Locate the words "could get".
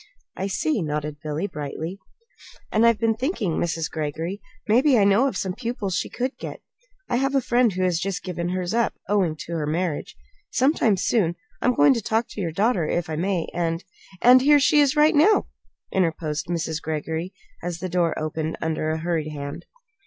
6.09-6.59